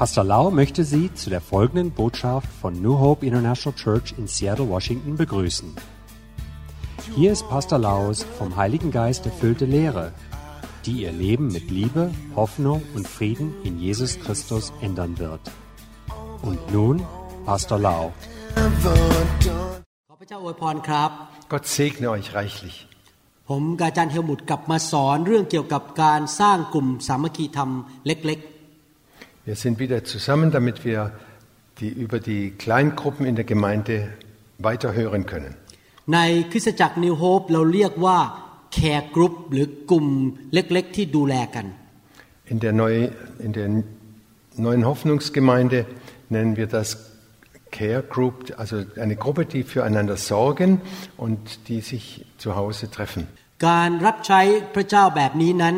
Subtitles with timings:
[0.00, 4.68] Pastor Lau möchte Sie zu der folgenden Botschaft von New Hope International Church in Seattle,
[4.68, 5.74] Washington begrüßen.
[7.14, 10.12] Hier ist Pastor Laus vom Heiligen Geist erfüllte Lehre,
[10.84, 15.40] die Ihr Leben mit Liebe, Hoffnung und Frieden in Jesus Christus ändern wird.
[16.42, 16.96] Und nun
[17.46, 18.12] Pastor Lau.
[20.08, 21.10] ขอพระเจ้าอวยพรครับ
[21.52, 22.76] Gott segne euch reichlich.
[23.48, 27.70] ผมกบอาจารย์เฮลมุดกลับมาสอนเรื่องเกี่ยวกับการสร้างกลุ่มสามัคคีธรรม
[28.06, 28.40] เล็ก
[29.44, 31.12] Wir sind wieder zusammen, damit wir
[31.80, 34.08] die, über die Kleingruppen in der Gemeinde
[34.58, 35.54] weiterhören können.
[35.60, 36.18] ๆ ใน
[36.50, 38.18] คริสตจักรนิวโฮปเราเรียกว่า
[38.72, 40.06] แคร์กรุ๊ปหรือกลุ่ม
[40.52, 41.66] เล็กๆ ที่ดูแลกัน
[42.52, 42.94] In der, Neu,
[43.46, 43.68] in der
[44.66, 45.78] neuen Hoffnungsgemeinde
[46.34, 46.88] nennen wir das
[47.76, 50.80] Care Group, also eine Gruppe, die füreinander sorgen
[51.16, 52.04] und die sich
[52.42, 53.22] zu Hause treffen.
[53.68, 54.40] การรับใช้
[54.74, 55.74] พระเจ้าแบบนี้นั้น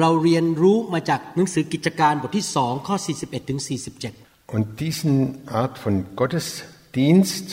[0.00, 5.14] เราเรียนรู้มาจากหนังสือกิจการบทที่สองข้อ 41ถึง47 Und diesen
[5.62, 7.46] Art von Gottesdienst,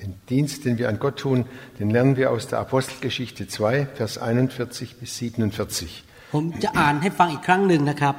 [0.00, 1.38] den Dienst, den wir an Gott tun,
[1.78, 5.90] den lernen wir aus der Apostelgeschichte 2, Vers 41 bis 47.
[6.34, 8.14] ผมจะอ่านให้ฟังอีกครั้งหนึ่งนะครับ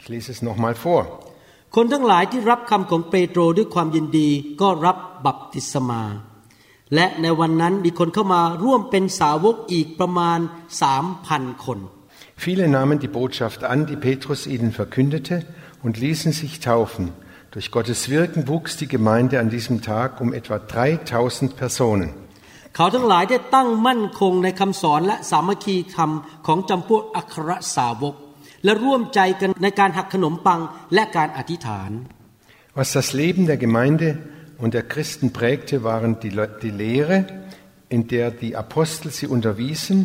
[0.00, 1.00] Ich lese es nochmal vor.
[1.76, 4.28] คนทั้งหลายที่รับคำของเปโตรด้วยความยินดี
[4.60, 4.96] ก็รับ
[5.26, 6.02] บัพติศมา
[6.94, 10.38] และในวันนั้นมีคนเข้ามาร่วมเป็นสาวกอีกประมาณ
[10.82, 11.78] สามพันคน
[12.39, 15.45] Viele nahmen die Botschaft an, die Petrus ihnen verkündete,
[15.83, 17.11] und ließen sich taufen.
[17.51, 22.09] Durch Gottes Wirken wuchs die Gemeinde an diesem Tag um etwa 3000 Personen.
[22.75, 26.11] เขาทั้งหลายได้ตั้งมั่นคงในคำสอนและสามัคคีธรรม
[26.47, 28.15] ของจำพวกอัครสาวก
[28.63, 30.61] และร่วมใจกันในการหักขนมปัง
[30.93, 31.91] และการอธิษฐาน
[32.79, 34.07] Was das Leben der Gemeinde
[34.61, 37.17] und der Christen prägte, waren die, Le die Lehre,
[37.95, 39.97] in der die Apostel sie unterwiesen,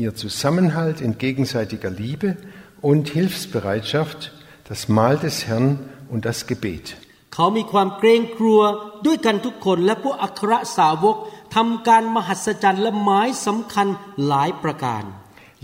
[0.00, 2.36] ihr Zusammenhalt in gegenseitiger Liebe
[2.80, 4.32] und Hilfsbereitschaft,
[4.68, 5.78] das Mahl des Herrn
[6.10, 6.96] und das Gebet.
[7.34, 8.60] เขามีความเกรงกลัว
[9.06, 11.16] ด้วยกันทุกคนและพวกอัครสาวก
[11.56, 13.86] ทำการมหัศจรรย์และหมายสำคัญ
[14.26, 15.04] หลายประการ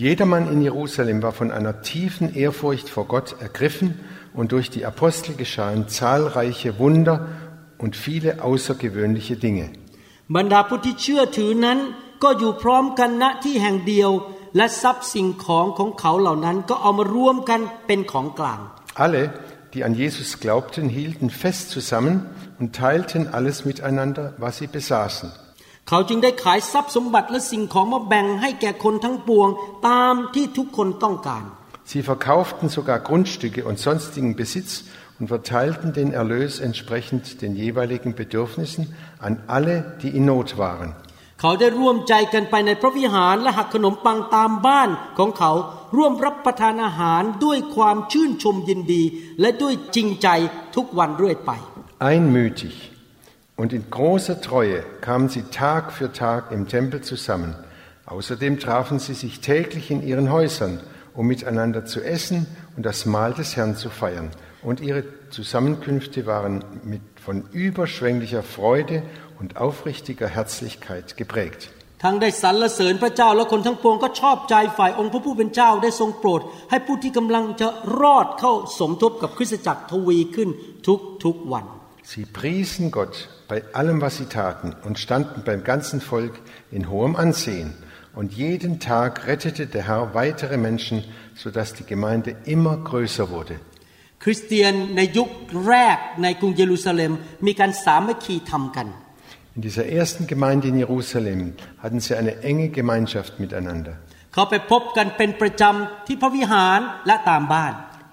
[0.05, 3.89] Jedermann in Jerusalem war von einer tiefen Ehrfurcht vor Gott ergriffen
[4.39, 7.17] und durch die Apostel geschahen zahlreiche Wunder
[7.83, 9.67] und viele außergewöhnliche Dinge.
[10.37, 11.79] บรรดาผู้ที่เชื่อถือนั้น
[12.23, 14.11] ก็อยู่พร้อมกันณที่แห่งเดียว
[14.57, 18.61] และทรัพย์สิ่งของของเขาเหล่านั้นก็เอามารวมกันเป็นของกลาง
[19.05, 19.23] Alle,
[19.73, 22.15] die an Jesus glaubten, hielten fest zusammen
[22.61, 25.29] und teilten alles miteinander, was sie besaßen.
[25.89, 29.49] เขาจึงได้ขายทรัพย์สมบัติและสิ่งของมาแบ่งให้แก่คนทั้งปวง
[29.89, 31.45] ตามที่ทุกคนต้องการ
[31.91, 34.85] Sie verkauften sogar Grundstücke und sonstigen Besitz
[35.19, 40.95] und verteilten den Erlös entsprechend den jeweiligen Bedürfnissen an alle, die in Not waren.
[41.41, 45.53] เขาได้ร่วมใจกันไปในพระวิหารและหักขนมปังตามบ้านของเขา
[45.97, 49.03] ร่วมรับประทานอาหารด้วยความชื่นชมยินดี
[49.41, 50.29] และด้วยจริงใจ
[50.77, 51.53] ทุกวันเรื่อยไป
[52.13, 52.75] Einmütig
[53.61, 57.51] und in großer Treue kamen sie Tag für Tag im Tempel zusammen.
[58.07, 60.81] Außerdem trafen sie sich täglich in ihren Häusern,
[61.15, 62.39] um miteinander zu essen
[62.77, 64.31] und das Mahl des Herrn zu feiern.
[64.63, 69.03] Und ihre Zusammenkünfte waren mit von überschwänglicher Freude
[69.41, 71.63] und aufrichtiger Herzlichkeit geprägt.
[72.03, 76.41] ทั้งได้สรรเสริญพระเจ้าและคนทั้งปวงก็ชอบใจฝ่ายองค์พระผู้เป็นเจ้าได้ทรงโปรด
[76.71, 77.69] ให้ผู้ที่กำลังจะ
[78.01, 80.49] รอดเข้าสมทบกับคริสตจักรทวีขึ้น
[80.87, 81.67] ทุกทุกๆวัน
[82.13, 83.15] Sie priesen Gott
[83.53, 86.35] bei allem, was sie taten und standen beim ganzen Volk
[86.77, 87.69] in hohem Ansehen.
[88.21, 91.05] Und jeden Tag rettete der Herr weitere Menschen,
[91.43, 93.57] sodass die Gemeinde immer größer wurde.
[94.23, 95.29] คริสเตียนในยุค
[95.69, 97.13] แรกในกรุงเยรูซาเล็ม
[97.47, 98.87] มีการสามัคคีทำกัน
[99.58, 103.94] in dieser ersten Gemeinde in Jerusalem hatten sie eine enge Gemeinschaft miteinander.
[104.36, 104.42] Sie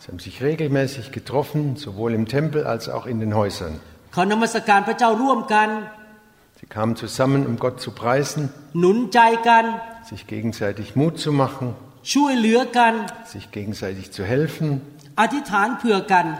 [0.09, 3.79] haben sich regelmäßig getroffen, sowohl im Tempel als auch in den Häusern.
[4.15, 4.21] Sie
[6.67, 8.49] kamen zusammen, um Gott zu preisen,
[10.09, 11.75] sich gegenseitig Mut zu machen,
[13.27, 14.81] sich gegenseitig zu helfen,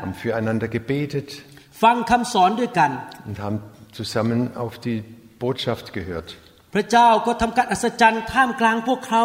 [0.01, 1.43] haben füreinander gebetet
[3.27, 3.61] und haben
[3.98, 5.00] zusammen auf die
[5.44, 6.30] Botschaft gehört.
[6.74, 9.24] พระเจ้าก็ทำการอัศจรรย์ท่ามกลางพวกเขา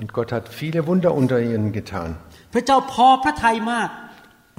[0.00, 2.08] Und Gott hat viele Wunder unter ihnen getan.
[2.52, 3.90] พระเจ้าพอพระทัยมาก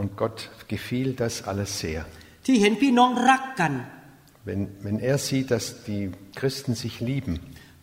[0.01, 0.37] Und Gott
[0.73, 2.01] gefiel das alles sehr.
[2.45, 3.73] ที่เห็นพี่น้องรักกัน
[4.47, 6.03] Wenn, wenn er sieht, dass die
[6.39, 7.33] Christen sich lieben.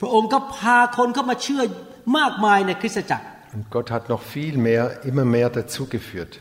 [0.00, 1.62] พระองค์ก็พาคนเข้ามาเชื่อ
[2.18, 3.24] มากมายในคริสตจักร
[3.54, 6.32] Und Gott hat noch viel mehr, immer mehr dazugeführt.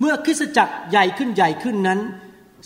[0.00, 2.00] เมื่อคริสตจักรใหญ่ขึ้นใหญ่ขึ้นนั้น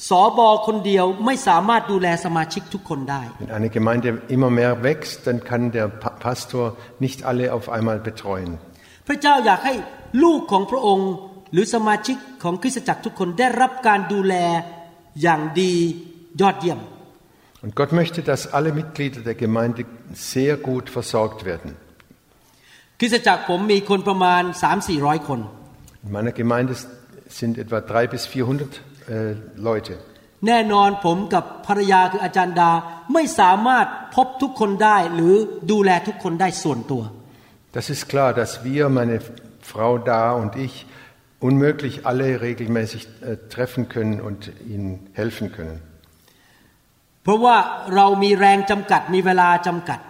[0.09, 6.65] สอบอคนเดียวไม่สามารถดูแลสมาชิกทุกคนได้ Wenn eine Gemeinde immer mehr wächst, dann kann der Pa- Pastor
[7.05, 8.51] nicht alle auf einmal betreuen.
[9.09, 9.75] พระเจ้าอยากให้
[10.25, 11.11] ลูกของพระองค์
[11.53, 14.35] หรือสมาชิกของคริสตจักรทุกคนได้รับการดูแล
[15.23, 15.73] อย่างดี
[16.41, 16.81] ยอดเยี่ยม
[17.65, 19.81] Und Gott möchte, dass alle Mitglieder der Gemeinde
[20.33, 21.71] sehr gut versorgt werden.
[23.01, 24.43] คริสตจักรผมมีคนประมาณ
[24.87, 25.41] 3-400 คน
[26.07, 26.73] In meiner Gemeinde
[27.41, 29.35] sind etwa 300 bis 400 äh,
[29.69, 29.95] Leute.
[30.47, 32.71] แน่นอนผมกับภรรยาคืออาจารย์ดา
[33.13, 33.87] ไม่สามารถ
[34.17, 35.35] พบทุกคนได้หรือ
[35.71, 37.03] ดูแลทุกคนได้ส่วนตัว
[37.77, 39.17] Das ist klar, dass wir, meine
[39.73, 40.75] Frau da und ich,
[41.49, 44.41] unmöglich alle regelmäßig äh, treffen können und
[44.73, 45.79] ihnen helfen können.
[47.23, 47.57] เพราะว่า
[47.95, 50.01] เรามีแรงจำกัดมีเวลาจำกัด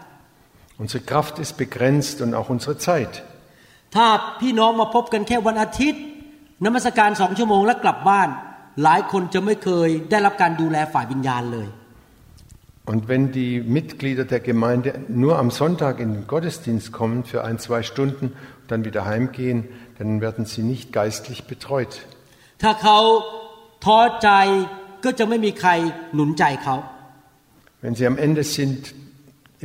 [0.83, 3.15] Unsere Kraft ist begrenzt und auch unsere Zeit.
[3.97, 4.07] ถ้า
[4.41, 6.03] พี่น้องมาพบกันแค่วันอาทิตย์
[6.65, 8.29] นมัสการสองชั่วโมงแล้วกลับบ้าน
[8.83, 11.69] หลายคนจะไม่เคยได้รับการดูแลฝ่ายวิญญาณเลย
[12.93, 17.59] Und wenn die Mitglieder der Gemeinde nur am Sonntag in den Gottesdienst kommen für ein,
[17.59, 18.27] zwei Stunden
[18.61, 19.69] und dann wieder heimgehen,
[19.99, 21.93] dann werden sie nicht geistlich betreut.
[22.63, 22.99] ถ้าเขา
[23.85, 24.31] ท้อใจ
[25.05, 25.71] ก็จะไม่มีใคร
[26.15, 26.77] หนุนใจเขา
[27.83, 28.81] Wenn sie am Ende sind,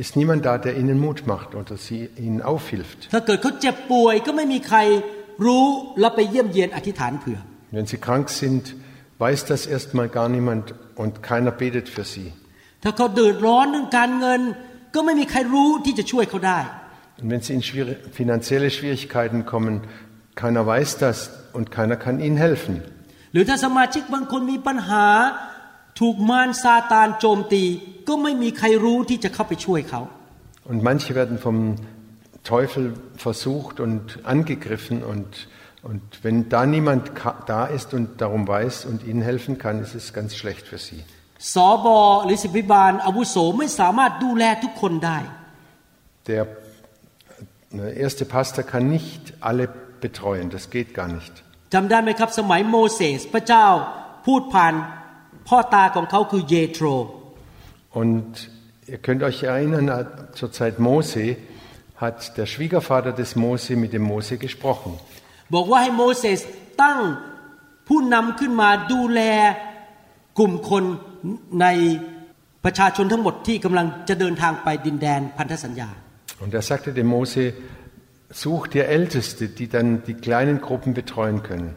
[0.02, 2.98] ist niemand da, der ihnen Mut macht oder sie ihnen aufhilft.
[3.14, 4.78] ถ้าเกิดเขาเจ็บป่วยก็ไม่มีใคร
[5.46, 5.66] รู้
[6.00, 7.38] แล้วไปเยี่ยมเยียนอธิษฐานเผื่อ
[7.74, 8.64] Wenn sie krank sind,
[9.18, 12.28] weiß das erstmal gar niemand und keiner betet für sie.
[12.82, 14.40] ถ้าเขาเดือดร้อนเรื่องการเงิน
[14.94, 16.60] ก็ไม่มีใครรู้ที่จะช่วยเขาได้
[17.20, 19.74] Und wenn sie in schwierig, finanzielle Schwierigkeiten kommen,
[20.42, 21.16] keiner weiß das
[21.56, 22.74] und keiner kann ihnen helfen.
[23.32, 25.06] หรือถ้าสมาชิกบางคนมีปัญหา
[26.00, 27.62] ถูกมารซาตานโจมตี
[28.08, 30.02] ก็ไม่มีใครรู้ที่จะเข้าไปช่วยเขา
[30.70, 31.58] Und manche werden vom
[32.52, 32.84] Teufel
[33.26, 34.02] versucht und
[34.34, 35.30] angegriffen und,
[35.82, 39.94] und wenn da niemand ka- da ist und darum weiß und ihnen helfen kann, ist
[39.94, 41.00] es ganz schlecht für sie.
[41.54, 45.18] สอบอหรือสิบวิบาลอาวุโสไม่สามารถดูแลทุกคนได้
[46.30, 46.42] Der
[47.72, 49.64] äh, erste Pastor kann nicht alle
[50.04, 51.34] betreuen, das geht gar nicht.
[51.74, 53.66] จำได้ไหมครับสมัยโมเสสพระเจ้า
[54.26, 54.74] พูดผ่าน
[55.48, 56.86] พ่อตาของเขาคือเยโทร
[58.00, 58.30] Und
[58.92, 60.04] ihr könnt euch erinnern, äh,
[60.38, 61.24] zur Zeit Mose
[62.02, 64.92] hat der Schwiegervater des Mose mit dem Mose gesprochen.
[65.53, 66.39] บอกว่าให้โมเสส
[66.81, 66.99] ตั้ง
[67.87, 69.21] ผู้นำขึ้นมาดูแล
[70.37, 70.83] กลุ่มคน
[71.61, 71.67] ใน
[72.63, 75.89] ประชาชนทั้งหมดที่กำลังจะเดินทางไปดินแดนพันธสัญญา
[76.43, 77.43] Und er sagte dem Mose,
[78.43, 81.69] such dir Älteste, die dann die kleinen Gruppen betreuen können.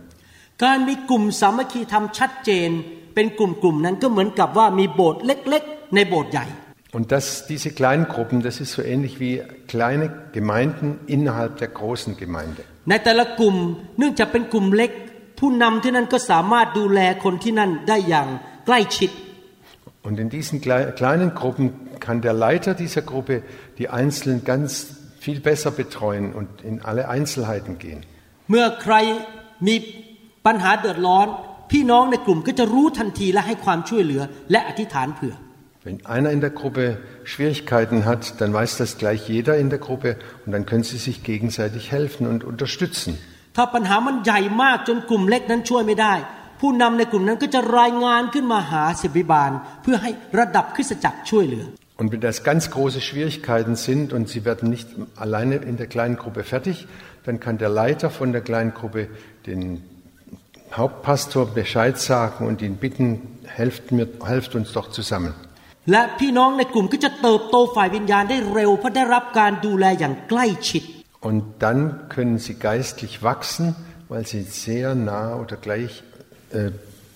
[0.64, 2.70] การมีกลุ่มสามัคคีธรรมชัดเจน
[3.14, 6.46] เป็นกลุ่มๆนั้นก็เหมือนกับว่ามีโบสถ์เล็กๆในโบสถ์ใหญ่
[6.97, 12.11] Und das, diese kleinen Gruppen, das ist so ähnlich wie kleine Gemeinden innerhalb der großen
[12.23, 12.61] Gemeinde.
[12.89, 13.55] ในแต่ละกลุ่ม
[13.97, 14.91] เนื่องจากเป็นกลุ่มเล็ก
[15.39, 18.27] ผู้นำที่นั่นก็สามารถดูแลคนที่นั่นได้อย่าง
[18.65, 19.11] ใกล้ชิด
[20.07, 21.65] Und in diesen klei- kleinen Gruppen
[22.05, 23.35] kann der Leiter dieser Gruppe
[23.79, 24.69] die Einzelnen ganz
[25.25, 27.99] viel besser betreuen und in alle Einzelheiten gehen.
[28.49, 28.95] เมื่อใคร
[29.67, 29.75] มี
[30.45, 31.27] ปัญหาเดือดร้อน
[31.71, 34.21] พี่น้องในกลุ่มก็จะรู้ทันทีและให้ความช่วยเหลือ
[34.51, 35.35] และอธิษฐานเผื่อ
[35.84, 40.16] wenn einer in der Gruppe Schwierigkeiten hat, dann weiß das gleich jeder in der Gruppe
[40.46, 43.18] und dann können sie sich gegenseitig helfen und unterstützen.
[51.96, 56.16] Und wenn das ganz große Schwierigkeiten sind und sie werden nicht alleine in der kleinen
[56.16, 56.86] Gruppe fertig,
[57.24, 59.08] dann kann der Leiter von der kleinen Gruppe
[59.46, 59.82] den
[60.72, 65.34] Hauptpastor Bescheid sagen und ihn bitten, helft, mir, helft uns doch zusammen.
[65.91, 70.83] และพี่น้องในกลุ่มก็จะเติบโตฝ่ายวิญญาณได้เร็วเพราะได้รับการดูแลอย่างใกล้ชิด
[71.29, 71.79] Und dann
[72.15, 73.65] können sie geistlich wachsen,
[74.11, 75.93] weil sie sehr nah oder gleich
[76.51, 76.71] äh,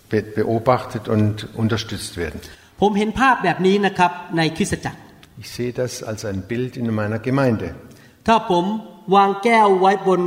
[0.10, 2.40] be beobachtet und unterstützt werden.
[2.82, 5.00] ผมเห็นภาพแบบนี้นะครับในคริสตจักร
[5.42, 7.68] Ich sehe das als ein Bild in meiner Gemeinde.
[8.28, 8.66] ถ้าผม
[9.16, 10.22] วางแก้วไว้บน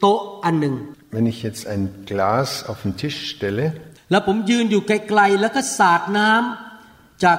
[0.00, 0.74] โต๊ะอันหนึ่ง
[1.16, 3.66] Wenn ich jetzt ein Glas auf den Tisch stelle
[4.10, 7.38] แล้วผมยืนอยู่ไกลๆแล้วก็สาดน้ำจาก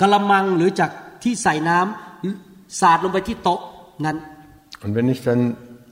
[0.00, 0.90] กระมังหรือจาก
[1.22, 3.60] ที่ใส่น้ำสาดลงไปที่โต๊ะ
[4.04, 4.16] นั้น
[4.84, 5.42] und wenn ich dann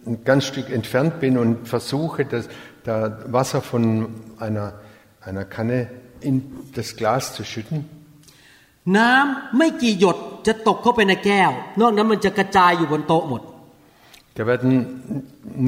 [0.08, 2.44] ein ganz Stück entfernt bin und versuche, das,
[2.84, 2.94] da
[3.38, 3.82] Wasser von
[4.38, 4.74] einer,
[5.28, 5.88] einer Kanne
[6.20, 6.34] in
[6.74, 7.78] das Glas zu schütten,
[8.98, 11.50] น้ำไม่กี่หยดจะตกเข้าไปในแก้ว
[11.80, 13.42] นอกนั้นมันจะกระจายอยู่บนโต๊ะหมด
[14.36, 14.70] da werden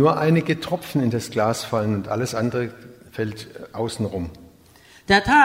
[0.00, 2.62] nur einige Tropfen in das Glas fallen und alles andere
[3.16, 3.38] fällt
[3.80, 4.24] außenrum.
[5.08, 5.42] แต่ถ้า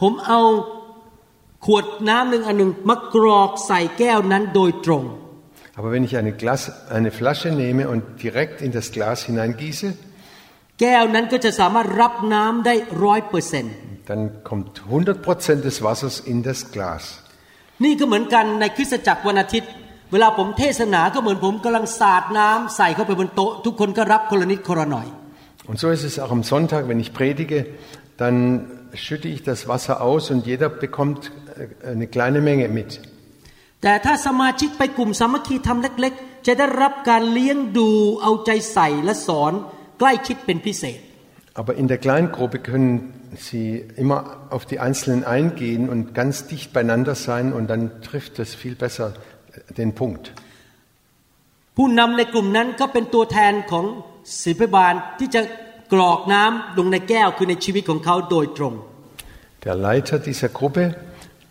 [0.00, 0.40] ผมเอา
[5.78, 9.88] Aber wenn ich eine, Glas, eine Flasche nehme und direkt in das Glas hineingieße,
[10.80, 13.74] แก้วนั้นก็จะสามารถรับน้ำได้ร้อยเปอร์เซนต์
[14.10, 17.02] dann kommt 100% des Wassers in das Glas.
[17.84, 19.70] นี่ก็เหมือนกันในคริสตจักรวันอาทิตย์
[20.12, 25.06] เวลาผมเทศนาก็เหมือนผมกำลังสาดน้ำใส่เข้าไปบนโต๊ะ ทุกคนก็รับคนละนิดคนละหน่อย
[25.68, 27.58] Und so ist es auch am Sonntag, wenn ich predige,
[28.22, 28.36] dann
[28.94, 31.49] schütte ich das Wasser aus und jeder bekommt äh,
[31.92, 32.90] eine kleine Menge mit.
[33.82, 37.88] แต่ถ้าสมาชิกไปกลุ่มสามัคคีทำเล็ก ๆ จะได้รับการเลี้ยงดู
[38.22, 39.52] เอาใจใส่และสอน
[39.98, 41.00] ใกล้ชิดเป็นพิเศษ
[41.60, 42.92] Aber in der Kleingruppe können
[43.48, 43.66] Sie
[44.02, 44.18] immer
[44.54, 49.06] auf die Einzelnen eingehen und ganz dicht beieinander sein und dann trifft es viel besser
[49.80, 50.24] den Punkt.
[51.76, 53.84] ผู้นำในกลุ่มนั้นก็เป็นตัวแทนของ
[54.42, 55.40] ศิษยาบาลที่จะ
[55.92, 58.74] กรอกน้ำลงในแก้วคือในชีวิตของเขาโดยตรง
[59.64, 60.84] Der Leiter dieser Gruppe,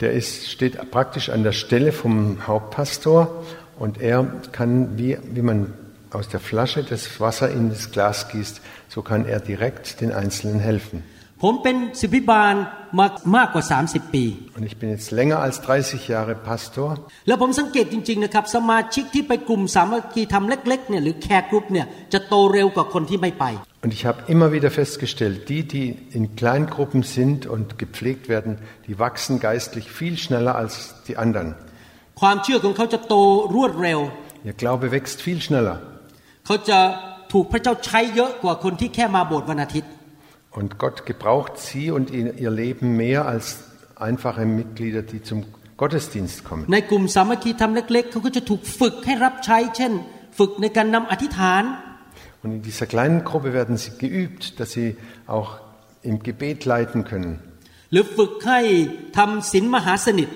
[0.01, 3.45] der ist, steht praktisch an der Stelle vom Hauptpastor
[3.79, 5.75] und er kann, wie, wie man
[6.11, 10.59] aus der Flasche das Wasser in das Glas gießt, so kann er direkt den Einzelnen
[10.61, 11.05] helfen
[11.44, 12.54] ผมเป็นศิษยาบาล
[13.00, 14.24] มามากกว่า 30 ปี
[14.58, 16.90] Und ich bin jetzt länger als 30 Jahre Pastor
[17.28, 23.46] แล้วผมสังเกตจริงๆนะครับ สมาชิกที่ไปกลุ่มสามัคคีทำเล็กๆเนี่ยหรือแคร์กรุ๊ปเนี่ยจะโตเร็วกว่าคนที่ไม่ไป
[23.84, 28.52] Und ich habe immer wieder festgestellt, die, die in Kleingruppen sind und gepflegt werden,
[28.88, 30.74] die wachsen geistlich viel schneller als
[31.08, 31.48] die anderen.
[32.22, 33.16] ความเชื่อของเขาจะโต
[33.56, 34.00] รวดเร็ว
[34.48, 35.78] Ihr Glaube wächst viel schneller.
[36.46, 36.80] เขาจะ
[37.34, 39.92] ถูกพระเจ้าใช้เยอะกว่าคนที่แค่มาโบสถ์วันอาทิตย์
[40.52, 43.46] Und Gott gebraucht sie und ihr ihr Leben mehr als
[43.98, 45.40] einfache Mitglieder, die zum
[45.82, 46.64] Gottesdienst kommen.
[46.74, 49.94] ในกลุ่มสามัคคีทำเล็ก ๆ เขาก็จะถูกฝึกให้รับใช้ เช่น
[50.40, 51.64] ฝึกในการนำอธิษฐาน
[52.44, 54.90] Und in dieser kleinen Gruppe werden sie geübt, dass sie
[55.36, 55.50] auch
[56.10, 57.34] im Gebet leiten können.
[57.92, 58.62] หรือฝึกให้
[59.18, 60.30] ทำศีลมหาสนิท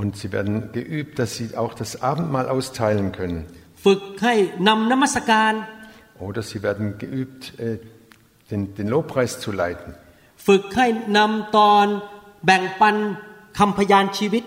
[0.00, 3.38] Und sie werden geübt, dass sie auch das Abendmahl austeilen können.
[3.84, 4.34] ฝึกให้
[4.68, 5.52] นำนมัสการ
[6.26, 7.78] Oder sie werden geübt, äh,
[8.50, 9.90] den, den Lobpreis zu leiten.
[10.46, 11.86] ฝึกให้นำตอน
[12.46, 12.96] แบ่งปัน
[13.58, 14.44] คำพยานชีวิต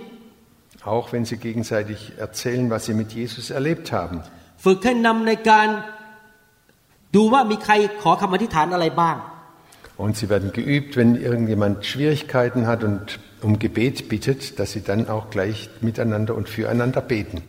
[0.93, 4.17] Auch wenn sie gegenseitig erzählen, was sie mit Jesus erlebt haben.
[4.65, 5.67] ฝึกให้นำในการ
[7.15, 9.17] ดูว่ามีใครขอคำอธิษฐานอะไรบ้าง
[10.03, 15.09] Und sie werden geübt, wenn irgendjemand Schwierigkeiten hat und um Gebet bittet, dass sie dann
[15.09, 17.43] auch gleich miteinander und füreinander beten.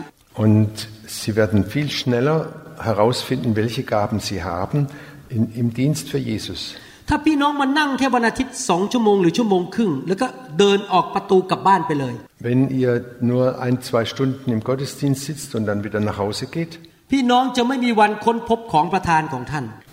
[0.44, 0.72] Und
[1.18, 2.38] sie werden viel schneller
[2.88, 4.78] herausfinden, welche Gaben sie haben
[5.36, 6.60] in, im Dienst für Jesus.
[7.08, 10.26] ถ้าพี่น้องมานั่งแค่วันอาทิตย์สองชั่วโมงหรือชั่วโมงครึ่ง แล้วก็
[10.58, 12.14] เดินออกประตูกลับบ้านไปเลย
[12.48, 12.92] Wenn ihr
[13.30, 16.72] nur ein, zwei Stunden im Gottesdienst sitzt und dann wieder nach Hause geht,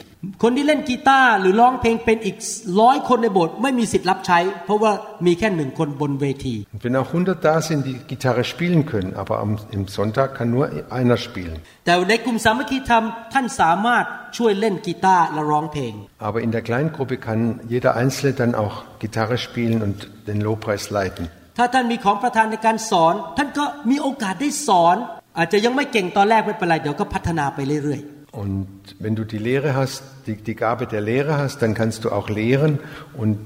[0.43, 2.37] คนที่เล่นกีตาร์หรือร้องเพลงเป็นอีก
[2.81, 4.91] ร้อยคนในโบสถ์ไม่มีสิทธิ์รับใช้ เพราะว่า
[5.25, 10.49] มีแค่หนึ่งคนบนเวที Und wenn auch 100 da sind, die Gitarre spielen können, aber am, im Sonntag kann
[10.55, 10.65] nur
[10.99, 11.55] einer spielen.
[11.85, 14.05] แต่ในกลุ่มสามัคคีธรรมท่านสามารถ
[14.37, 15.93] ช่วยเล่นกีตาร์และร้องเพลง
[16.27, 17.41] Aber in der Kleingruppe kann
[17.73, 19.97] jeder Einzelne dann auch Gitarre spielen und
[20.29, 21.25] den Lobpreis leiten.
[21.57, 24.95] ถ้าท่านมีของประธานในการสอน ท่านก็มีโอกาสได้สอน
[25.37, 28.01] อาจจะยังไม่เก่งตอนแรกไม่เป็นไรเดี๋ยวก็พัฒนาไปเรื่อย
[28.43, 28.67] Und
[29.03, 32.29] wenn du die Lehre hast, die, die Gabe der Lehre hast, dann kannst du auch
[32.29, 32.79] lehren
[33.21, 33.37] und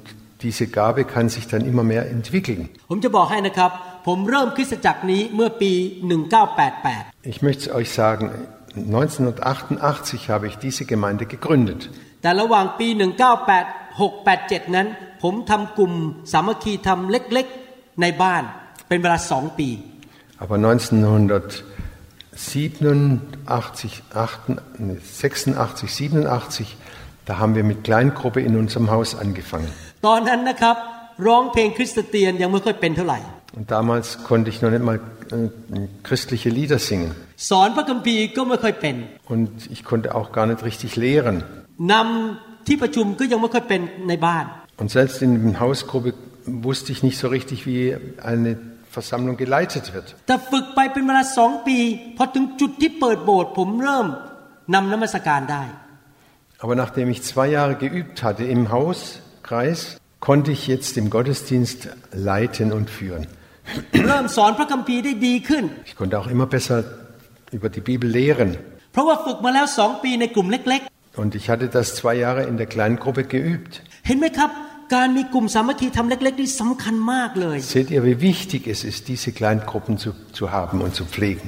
[0.44, 2.62] diese Gabe kann sich dann immer mehr entwickeln.
[2.78, 3.72] ๆ ผมจะบอกให้นะครับ
[4.08, 5.72] ผมเริ่มคริสตจักรนี้เมื่อปี
[6.52, 8.24] 1988 Ich möchte euch sagen,
[8.76, 11.82] 1988 habe ich diese Gemeinde gegründet.
[12.22, 12.88] แต่ระหว่างปี
[13.48, 14.88] 1986 87 นั้น
[15.24, 15.94] ผมทำกลุ่ม
[16.32, 17.59] สามัคคีธรรมเล็กๆ
[18.02, 18.44] ในบ้าน
[18.88, 19.70] เป็นเวลาสองปี
[20.44, 21.56] Aber 1987,
[23.48, 24.04] 86,
[25.90, 26.78] 87,
[27.26, 29.70] da haben wir mit Kleingruppe in unserem Haus angefangen.
[30.06, 30.76] ตอนนั้นนะครับ
[31.28, 33.20] ร้องเพลงคริสเตียนยังไม่ค่อยเป็นเท่าไหร่
[33.58, 35.00] Und damals konnte ich noch nicht mal äh,
[36.08, 37.10] christliche Lieder singen.
[37.50, 38.96] สอนพระคัมภีร์ก็ไม่ค่อยเป็น
[39.34, 41.36] Und ich konnte auch gar nicht richtig lehren.
[41.92, 44.46] นำที่ประชุมก็ยังไม่ค่อยเป็นในบ้าน
[44.82, 46.10] Und selbst in der Hausgruppe
[46.50, 47.96] wusste ich nicht so richtig, wie
[48.32, 48.52] eine
[48.96, 50.08] Versammlung geleitet wird.
[50.28, 51.78] แต่ฝึกไปเป็นเวลาสองปี
[52.18, 54.08] พอถึงจุดที่เปิดโบสถ์ผมเริ่ม
[54.74, 55.64] นำนมัสการได้
[56.64, 59.80] Aber nachdem ich zwei Jahre geübt hatte im Hauskreis,
[60.28, 61.80] konnte ich jetzt im Gottesdienst
[62.30, 63.24] leiten und führen.
[64.08, 66.78] เริ่มสอนพระคัมภีร์ได้ดีขึ้น Ich konnte auch immer besser
[67.58, 68.50] über die Bibel lehren.
[68.94, 70.82] เพราะว่าฝึกมาแล้วสองปีในกลุ่มเล็ก
[71.22, 73.74] Und ich hatte das zwei Jahre in der kleinen Gruppe geübt.
[74.90, 80.92] ๆ เห็นไหมครับ การมีกลุ่มสามัคคีทำเล็กๆนี่สำคัญมากเลย Seht ihr, wie wichtig es ist, diese Kleingruppen zu, zu haben und
[81.00, 81.46] zu pflegen?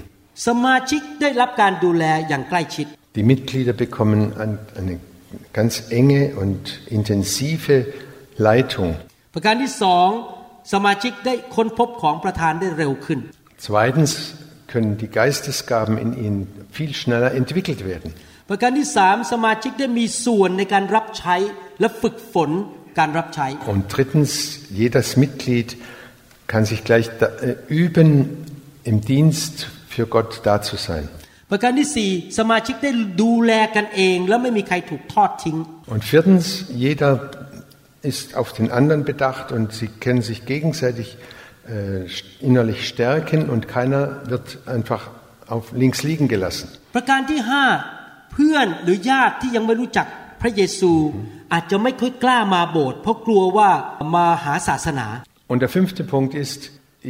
[0.47, 2.85] สมาชิกได้รับการดูแลอย่างใกล้ชิด
[3.17, 4.93] Die Mitglieder bekommen ein, eine
[5.57, 6.61] ganz enge und
[6.97, 7.75] intensive
[8.47, 8.89] Leitung.
[9.35, 10.09] ประการที่สอง
[10.73, 13.19] สมาชิกได้ค้นพบของประธานได้เร็วขึ้น
[13.67, 14.11] Zweitens
[14.71, 16.39] können die Geistesgaben in ihnen
[16.77, 18.09] viel schneller entwickelt werden.
[18.49, 21.35] ประการที่สามสมาชิกได้มีส่วนในการรับใช้
[21.79, 22.80] และฝึกฝนการรับใช้
[23.67, 25.77] Und drittens, jedes Mitglied
[26.47, 28.45] kann sich gleich da, äh, üben,
[28.83, 31.07] im Dienst für Gott da zu sein.
[31.51, 32.91] ประการที่สี่สมาชิกได้
[33.21, 35.57] ดูแลกันเอง แล้วไม่มีใครถูกทอดทิ้ง
[35.93, 36.45] Und viertens,
[36.85, 37.11] jeder
[38.11, 41.07] ist auf den anderen bedacht und sie können sich gegenseitig
[41.75, 42.05] äh,
[42.47, 45.03] innerlich stärken und keiner wird einfach
[45.53, 46.67] auf links liegen gelassen.
[46.95, 47.65] ประการที่ห้า
[48.33, 50.07] เพื่อนหรือญาติที่ยังไม่รู้จัก
[50.41, 50.91] พระเยซู
[51.53, 53.69] อาจจะไม่ค่อยกล้ามาโบสถ์เพราะกลัวว่า
[54.15, 55.07] มาหาศาสนา
[55.51, 56.59] Und der fünfte Punkt ist,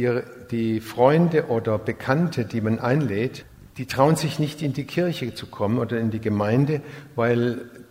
[0.02, 0.12] ihr,
[0.56, 3.44] die Freunde oder Bekannte, die man einlädt,
[3.78, 6.74] die trauen sich nicht in die Kirche zu kommen oder in die Gemeinde,
[7.16, 7.40] weil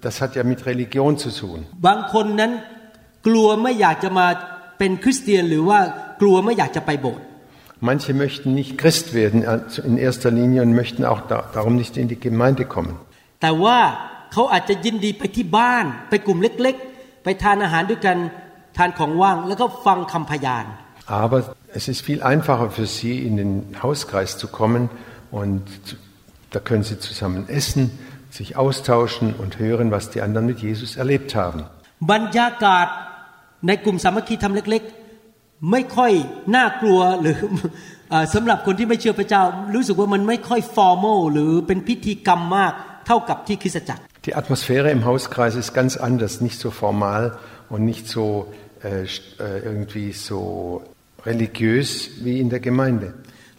[0.02, 1.60] das hat ja mit Religion zu tun.
[1.88, 2.52] บางคนนั้น
[3.28, 4.28] กลัวไม่อยากจะมา
[4.78, 5.80] เป็นคริสเตียนหรือว่า
[6.22, 7.26] กลัวไม่อยากจะไปโบสถ์
[7.90, 11.94] Manche möchten nicht Christ werden äh, in erster Linie und möchten auch da, darum nicht
[12.02, 12.94] in die Gemeinde kommen.
[13.42, 13.78] แต่ว่า
[14.33, 18.17] เขาอาจจะยินดีไปที่บ้าน ไปกลุ่มเล็กๆ ไปทานอาหารด้วยกัน
[18.77, 20.67] ทานของว่างแล้วก็ฟังคำพยาน
[21.25, 21.41] Aber
[21.79, 24.83] es ist viel einfacher für sie, in den Hauskreis zu kommen
[25.41, 25.95] und zu,
[26.55, 27.83] da können sie zusammen essen,
[28.39, 31.61] sich austauschen und hören, was die anderen mit Jesus erlebt haben.
[32.13, 32.87] บรรยากาศ
[33.67, 36.13] ในกลุ่มสามัคคีทำเล็กๆ ไม่ค่อย
[36.57, 37.37] น่ากลัวหรือ
[38.11, 39.43] เอ่อสำหรับคนที่ไม่เชื่อพระเจ้า
[39.75, 42.73] รู้สึกว่ามันไม่ค่อยฟอร์มอลหรือเป็นพิธีกรรมมาก
[43.07, 47.38] เท่ากับที่คริสตจักร Die Atmosphäre im Hauskreis ist ganz anders, nicht so formal
[47.70, 48.26] und nicht so
[48.84, 50.40] äh, st- äh, irgendwie so
[51.26, 51.90] religiös
[52.24, 53.08] wie in der Gemeinde.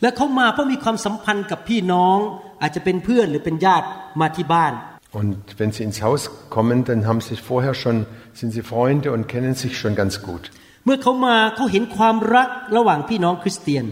[0.02, 2.18] และเขามาเพราะมีความสัมพันธ์กับพี่น้อง
[2.62, 3.87] อาจจะเป็นเพื่อนหรือเป็นญาติ
[4.20, 4.74] มาที่บ้าน
[5.20, 6.22] Und wenn sie ins Haus
[6.57, 7.96] kommen, dann haben sie vorher schon,
[8.40, 10.44] sind sie Freunde und kennen sich schon ganz gut.
[10.85, 13.85] เมื่อเขามาเขาเห็นความรักระหว่างพี่น้องคริสเตียน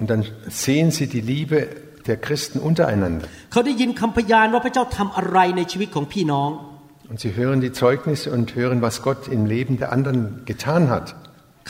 [0.00, 0.22] Und dann
[0.64, 1.58] sehen sie die Liebe
[2.08, 3.26] der Christen untereinander.
[3.52, 6.50] เขาได้ยินคำพยานว่าพระเจ้าทำอะไรในชีวิตของพี่น้อง
[7.10, 10.18] Und sie hören die Zeugnisse und hören, was Gott im Leben der anderen
[10.50, 11.06] getan hat.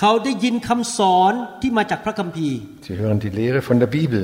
[0.01, 1.33] เขาได้ยินคำสอน
[1.63, 4.23] ที่มาจากพระคัมภีร์ Sie hören die Lehre von der Bibel.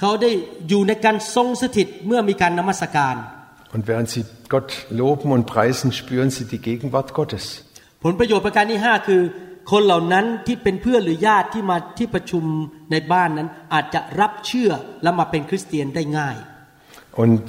[0.00, 0.30] เขาได้
[0.68, 3.16] อยู่ในการทรงสถิตเมื่อมีการนมัสการ
[3.74, 4.22] Und während sie
[4.54, 4.70] Gott
[5.02, 7.44] loben und preisen, spüren sie die Gegenwart Gottes.
[8.04, 9.22] ผลประโยชน์ประการที่ห้าคือ
[9.72, 12.44] คนเหล่านั้นที่เป็นเพื่อนหรือญาติที่มาที่ประชุม
[12.92, 14.70] ในบ้านนั้น อาจจะรับเชื่อ
[15.02, 16.36] และมาเป็นคริสเตียนได้ง่าย
[17.24, 17.46] Und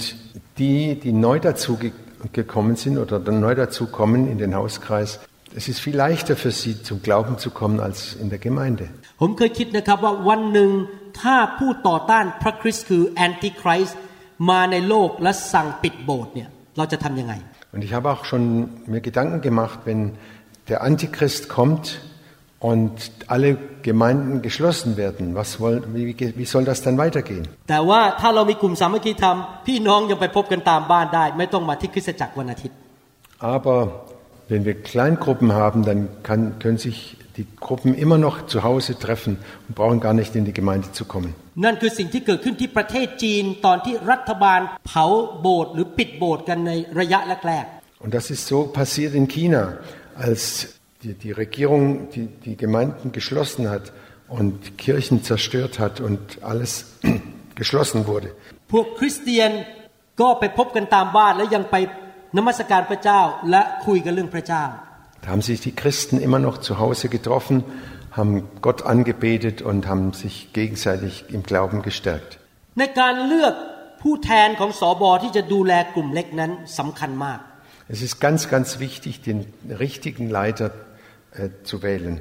[0.60, 1.92] die, die neu dazu ge
[2.34, 5.10] gekommen sind oder dann neu dazu kommen in den Hauskreis,
[5.56, 8.86] es ist viel leichter für sie zum Glauben zu kommen als in der Gemeinde.
[9.22, 10.72] ผมเคยคิดนะครับว่าวันหนึ่ง
[11.22, 14.00] ถ้าผู้ต่อต้านพระคริสต์คือแอนติคริสต์
[14.50, 17.34] มาในโลกและสั่งปิดโบสถ์เนี่ยเราจะทำยังไง
[17.74, 18.44] Und ich habe auch schon
[18.94, 20.02] mir Gedanken gemacht, wenn
[20.70, 21.84] der Antichrist kommt
[22.65, 27.47] und alle Gemeinden geschlossen werden, was wollen, wie, wie soll das dann weitergehen?
[33.39, 34.07] Aber
[34.49, 39.37] wenn wir Kleingruppen haben, dann kann, können sich die Gruppen immer noch zu Hause treffen
[39.69, 41.35] und brauchen gar nicht in die Gemeinde zu kommen.
[47.99, 49.77] Und das ist so passiert in China,
[50.17, 53.92] als die, die Regierung die, die Gemeinden geschlossen hat
[54.28, 56.72] und Kirchen zerstört hat und alles
[57.56, 58.30] geschlossen wurde.
[58.52, 59.52] ๆ พวกคริสเตียน
[60.22, 61.76] ก็ไปพบกันตามบ้านแล้วยังไป
[62.38, 64.66] นมัสการพระเจ้าและคุยกันเรื่องพระเจ้า
[65.24, 67.58] Da haben sich die Christen immer noch zu Hause getroffen,
[68.20, 68.34] haben
[68.68, 72.32] Gott angebetet und haben sich gegenseitig im Glauben gestärkt.
[72.80, 73.54] ในการเลือก
[74.02, 77.40] ผู้แทนของสอบอที่จะดูแลกลุ่มเล็กนั้นสำคัญมาก
[77.94, 79.40] Es ist ganz, ganz wichtig, den
[79.86, 80.68] richtigen Leiter
[81.40, 82.16] äh, zu wählen.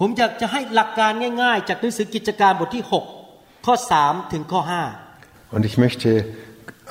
[0.00, 2.84] ผมอยากจะให้หลักการง่าย ๆ จากหนังสือกิจการบทที่
[3.26, 3.74] 6 ข้อ
[4.04, 4.62] 3 ถึงข้อ
[5.54, 6.08] Und ich möchte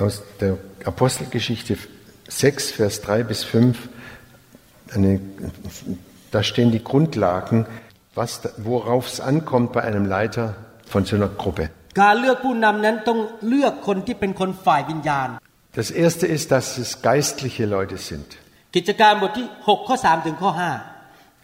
[0.04, 0.54] aus der
[0.92, 1.74] Apostelgeschichte
[2.30, 3.90] 6, Vers 3 bis 5,
[4.96, 5.20] eine,
[6.32, 7.66] da stehen die Grundlagen,
[8.16, 10.56] was, da- worauf es ankommt bei einem Leiter
[10.94, 11.64] von so einer Gruppe.
[11.86, 15.30] 5 การเลือกผู้นำนั้นต้องเลือกคนที่เป็นคนฝ่ายวิญญาณ
[15.80, 18.28] Das erste ist, dass es geistliche Leute sind.
[18.76, 20.52] กิจการบทที่ 6 ข้อ 3 ถึงข้อ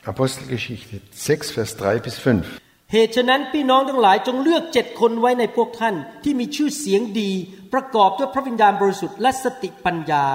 [0.06, 2.46] Apostelgeschichte 6, Vers 3 bis 5.
[2.64, 7.32] 5 เหตุฉะนั้นพี่น้องทั้งหลายจงเลือกเจ็ดคนไว้ในพวกท่าน ที่มีชื่อเสียงดี
[7.74, 10.26] ประกอบด้วยพระวิญญาณบริสุทธิ์และสติปัญญา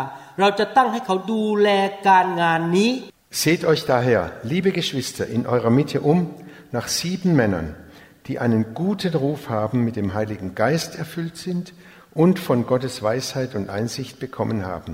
[0.40, 1.68] เราจะตั้งให้เขาดูแล
[2.08, 2.90] การงานนี้
[3.44, 4.20] Seht euch daher,
[4.52, 6.18] liebe Geschwister, in eurer Mitte um
[6.76, 7.68] nach sieben Männern,
[8.26, 11.66] die einen guten Ruf haben, mit dem Heiligen Geist erfüllt sind
[12.22, 14.92] und von Gottes Weisheit und Einsicht bekommen haben.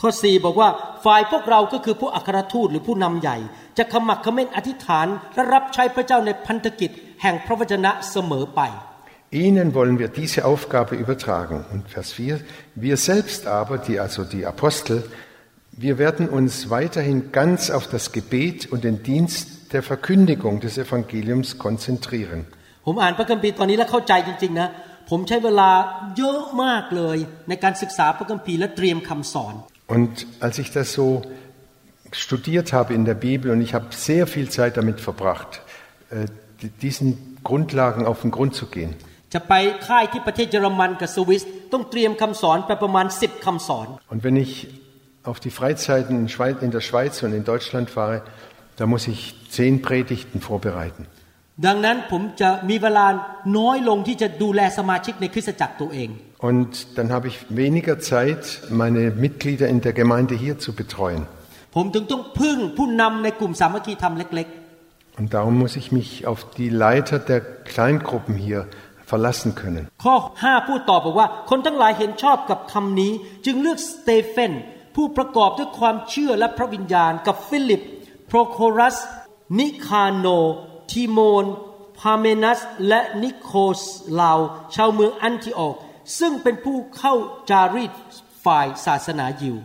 [0.00, 0.68] ข้อ 4 บอกว่า
[1.04, 3.36] ฝ่ายพวกเราก็คือผู้อัครทูตหรือผู้นำใหญ่
[3.78, 6.90] จะขมักเขม้นอธิษฐานและรับใช้พระเจ้าในพันธกิจ
[7.22, 8.62] แห่งพระวจนะเสมอไป
[9.44, 11.64] Ihnen wollen wir diese Aufgabe übertragen.
[11.72, 12.40] Und Vers 4,
[12.76, 15.02] wir selbst aber, die, also die Apostel,
[15.72, 21.58] wir werden uns weiterhin ganz auf das Gebet und den Dienst der Verkündigung des Evangeliums
[21.58, 22.40] konzentrieren.
[22.86, 24.68] ผมอ่านพระคัมภีร์ตอนนี้แล้วเข้าใจจริงๆนะ
[25.10, 25.70] ผมใช้เวลา
[26.16, 29.54] เยอะมากเลยในการศึกษาพระคัมภีร์และเตรียมคำสอน
[29.87, 31.21] Und als ich das so
[32.11, 35.61] studiert habe in der Bibel, und ich habe sehr viel Zeit damit verbracht,
[36.09, 36.25] äh,
[36.61, 38.93] die- diesen Grundlagen auf den Grund zu gehen.
[39.35, 39.53] จะไป
[39.87, 44.51] ค่ายที่ประเทศเยอรมันกับสวิสต้องเตรียมคำสอนไปประมาณ 10คำสอน Und wenn ich
[45.29, 48.17] auf die Freizeiten in Schweiz- in der Schweiz und in Deutschland fahre,
[48.79, 49.19] da muss ich
[49.55, 51.03] zehn Predigten vorbereiten.
[51.64, 53.06] ดังนั้นผมจะมีเวลา
[53.58, 56.10] น้อยลงที่จะดูแลสมาชิกในคริสตจักรตัวเอง
[56.48, 58.42] Und dann habe ich weniger Zeit,
[58.82, 61.22] meine Mitglieder in der Gemeinde hier zu betreuen.
[61.74, 64.48] ผมถึงต้องพึ่งผู้นำในกลุ่มสามัคคีธรรมเล็ก
[65.18, 67.40] Und darum muss ich mich auf die Leiter der
[67.70, 68.60] Kleingruppen hier
[69.10, 69.82] verlassen können.
[69.94, 70.14] ๆข้อ
[70.44, 73.12] 5พูดต่อบอกว่าคนทั้งหลายเห็นชอบกับคำนี้
[73.46, 74.52] จึงเลือกสเตเฟน
[74.96, 77.82] ผู้ประกอบด้วยความเชื่อและพระวิญญาณกับฟิลิป
[78.28, 78.96] โปรโครัส
[79.58, 80.26] นิคาโน
[80.91, 81.45] ทิโมน
[81.99, 83.81] พาเมนัส และนิโคส
[84.21, 84.39] ลาว
[84.75, 85.75] ชาวเมืองอันทิโอก
[86.19, 87.13] ซึ่งเป็นผู้เข้า
[87.49, 87.93] จารีต
[88.45, 89.57] ฝ่ายศาสนายิว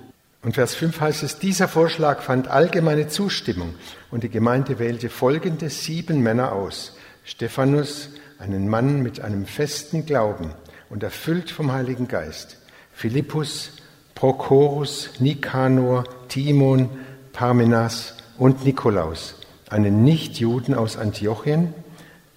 [0.46, 3.74] Und Vers 5 heißt es, dieser Vorschlag fand allgemeine Zustimmung
[4.12, 6.94] und die Gemeinde wählte folgende sieben Männer aus.
[7.24, 10.52] Stephanus, einen Mann mit einem festen Glauben
[10.88, 12.58] und erfüllt vom Heiligen Geist.
[12.92, 13.72] Philippus,
[14.14, 16.90] Prochorus, Nikanor, Timon,
[17.32, 19.34] Parmenas und Nikolaus,
[19.74, 21.74] einen Nichtjuden aus Antiochien,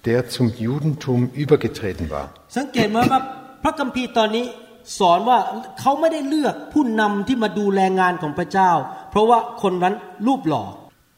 [0.04, 2.26] der zum Judentum übergetreten war.
[2.56, 3.20] สังเกตไหมว่า
[3.62, 4.46] พระคัมภีร์ตอนนี้
[4.98, 5.38] สอนว่า
[5.80, 8.70] เขาไม่ได้เลือกผู้นำที่มาดูแลงานของพระเจ้า
[9.10, 9.94] เพราะว่าคนนั้น
[10.26, 10.64] รูปหล่อ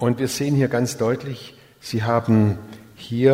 [0.05, 1.41] Und wir sehen hier ganz deutlich,
[1.91, 2.37] Sie haben
[2.97, 3.33] hier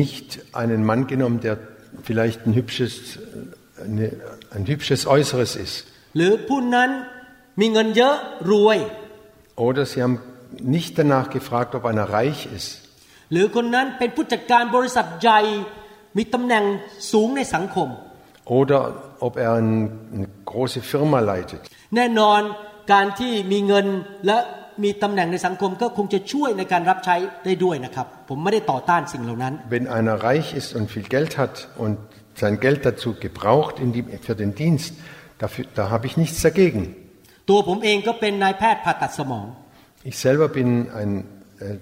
[0.00, 1.54] nicht einen Mann genommen, der
[2.08, 3.18] vielleicht ein hübsches,
[3.84, 4.06] eine,
[4.56, 5.76] ein hübsches Äußeres ist.
[6.16, 6.90] หรือผู้นั้น
[7.60, 8.16] มีเงินเยอะ
[8.50, 8.78] รวย
[9.66, 10.16] Oder Sie haben
[10.74, 12.70] nicht danach gefragt, ob einer reich ist.
[13.32, 15.40] หรือคนนั้นเป็นผู้จัดการบริษัทใหญ่
[16.16, 16.64] มีตำแหน่ง
[17.12, 17.88] สูงในสังคม
[18.58, 18.80] Oder
[19.26, 19.70] ob er ein,
[20.14, 21.62] eine große Firma leitet.
[21.96, 22.40] แน่นอน
[22.92, 23.86] การที่มีเงิน
[24.26, 24.38] และ
[24.84, 31.94] มีตำแหน่งในสังคมก็คงจะช่วยในการรับใช้ได้ด้วยนะครับ ผมไม่ได้ต่อต้านสิ่งเหล่านั้น Wenn einer reich ist und viel Geld hat und
[32.42, 34.92] sein Geld dazu gebraucht in die, für den Dienst,
[35.42, 36.82] dafür, da habe ich nichts dagegen.
[37.50, 39.46] ตัวผมเองก็เป็นนายแพทย์ผ่าตัดสมอง
[40.10, 40.68] Ich selber bin
[41.00, 41.10] ein
[41.60, 41.76] äh,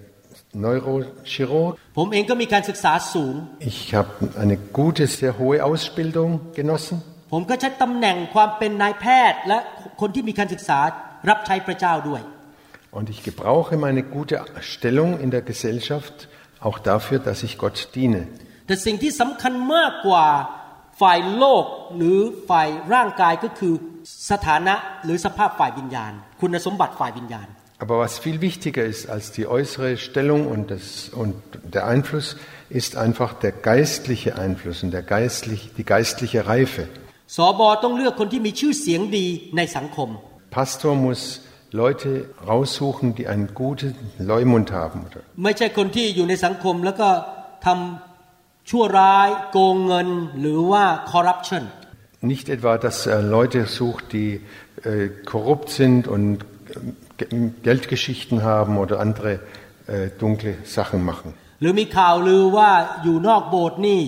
[0.64, 1.72] Neurochirurg.
[1.98, 3.34] ผมเองก็มีการศึกษาสูง
[3.70, 4.10] Ich habe
[4.42, 6.96] eine gute, sehr hohe Ausbildung genossen
[7.32, 9.58] ผมก็ใช้ตำแหน่งความเป็นนายแพทย์ และ
[10.00, 10.78] คนที่มีการศึกษา
[11.28, 12.22] รับใช้พระเจ้าด้วย
[12.96, 14.34] und ich gebrauche meine gute
[14.72, 16.14] Stellung in der Gesellschaft
[16.66, 18.22] auch dafür, dass ich Gott diene.
[18.66, 20.26] แต่สิ่งที่สำคัญมากกว่า
[21.00, 21.64] ฝ่ายโลก
[21.96, 22.18] หรือ
[22.50, 23.74] ฝ่ายร่างกายก็คือ
[24.30, 27.48] สถานะหรือสภาพฝ่ายวิญญาณ คุณสมบัติฝ่ายวิญญาณ
[27.81, 32.37] aber was viel wichtiger ist als die äußere Stellung und, das, und der Einfluss,
[32.69, 36.87] ist einfach der geistliche Einfluss und der geistlich, die geistliche Reife.
[40.51, 41.41] Pastor muss
[41.71, 45.07] Leute raussuchen, die einen guten Leumund haben.
[52.21, 54.41] Nicht etwa, dass er Leute sucht, die
[54.83, 56.77] äh, korrupt sind und äh,
[57.62, 59.40] Geldgeschichten haben oder andere
[59.86, 61.34] äh, dunkle Sachen machen.
[61.60, 62.70] หรือมีข่าวลือว่า
[63.02, 64.00] อยู่นอกโบสถ์นี่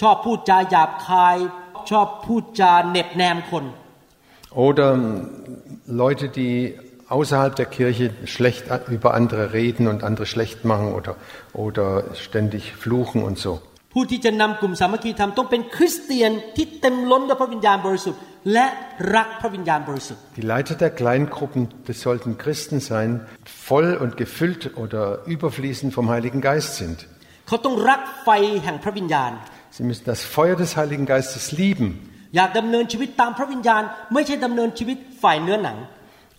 [0.00, 1.36] ชอบพูดจาหยาบคาย
[1.90, 3.66] ชอบพูดจาเหน็บแนมคน
[4.66, 5.28] Oder ähm,
[5.86, 11.16] Leute, die außerhalb der Kirche schlecht über andere reden und andere schlecht machen oder,
[11.52, 13.60] oder ständig fluchen und so.
[13.92, 18.20] ผู้ที่จะนำกลุ่มสามัคคีธรรมต้องเป็นคริสเตียนที่เต็มล้นด้วยพระวิญญาณบริสุทธิ์
[18.52, 18.66] และ
[19.14, 23.08] รักพระวิญญาณบริสุทธิ์ Die Leiter der Kleingruppen, das sollten Christen sein,
[23.68, 25.02] voll und gefüllt oder
[25.34, 26.98] überfließend vom Heiligen Geist sind.
[27.48, 28.28] เขาต้องรักไฟ
[28.64, 29.32] แห่งพระวิญญาณ
[29.76, 31.88] Sie müssen das Feuer des Heiligen Geistes lieben
[32.36, 33.82] อยากดำเนินชีวิตตามพระวิญญาณ
[34.14, 35.76] ไม่ใช่ดำเนินชีวิตฝ่ายเนื้อหนัง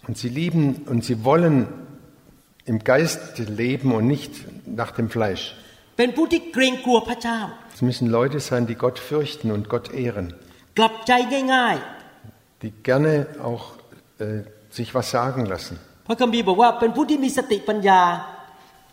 [0.07, 1.55] und sie lieben und sie wollen
[2.71, 4.31] im Geist leben und nicht
[4.65, 5.55] nach dem Fleisch.
[5.97, 7.39] เป็นผู้ที่เกรงกลัวพระเจ้า
[7.75, 10.27] Es müssen Leute sein, die Gott fürchten und Gott ehren,
[10.77, 11.11] กลับใจ
[11.55, 11.75] ง่าย
[12.63, 13.11] die gerne
[13.49, 13.63] auch
[14.25, 14.41] äh,
[14.77, 15.75] sich was sagen lassen.
[15.91, 18.01] ๆ พระคัมภีร์บอกว่าเป็นผู้ที่มีสติปัญญา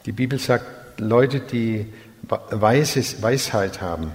[0.07, 0.67] Die Bibel sagt,
[1.15, 1.71] Leute, die
[2.67, 4.07] Weises, Weisheit haben,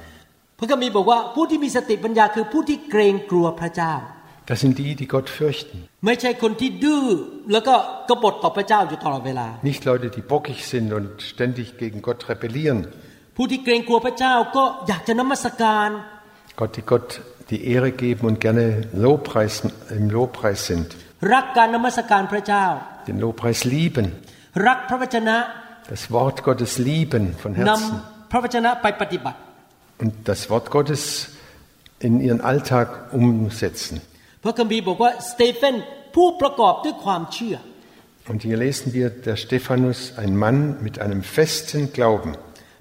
[0.60, 3.93] พระคัมภีร์บอกว่าผู้ที่มีสติปัญญาคือผู้ที่เกรงกลัวพระเจ้า
[4.46, 5.88] Das sind die, die Gott fürchten.
[9.62, 12.88] Nicht Leute, die bockig sind und ständig gegen Gott rebellieren.
[16.57, 20.94] Gott, die Gott die Ehre geben und gerne Lobpreis, im Lobpreis sind.
[23.07, 24.12] Den Lobpreis lieben.
[25.88, 28.00] Das Wort Gottes lieben von Herzen.
[29.98, 31.30] Und das Wort Gottes
[31.98, 34.00] in ihren Alltag umsetzen.
[34.43, 35.75] พระคัมภีร์บอกว่าสเตเฟน
[36.15, 37.58] ผู้ประกอบด้วยความเชื่อ
[38.32, 42.32] Und hier lesen wir, der Stephanus, ein Mann mit einem festen Glauben.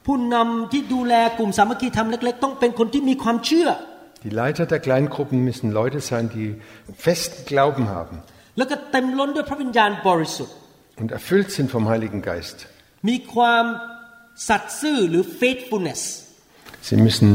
[0.07, 3.69] ผู้นำที่ดูแลกลุ่มสามัคคีธรรมเล็ก ๆ ต้องเป็นคนที่มีความเชื่อ
[4.27, 6.49] Die Leiter der Kleingruppen müssen Leute sein, die
[7.07, 8.17] festen Glauben haben
[8.59, 10.55] แล้วก็เต็มล้นด้วยพระวิญญาณบริสุทธิ์
[11.01, 12.57] und erfüllt sind vom Heiligen Geist.
[13.09, 13.65] มีความ
[14.49, 16.03] สัตย์ซื่อหรือ faithfulness
[16.89, 17.31] Sie müssen